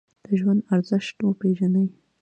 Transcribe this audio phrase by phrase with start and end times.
[0.25, 1.87] د ژوند ارزښت وپیژنئ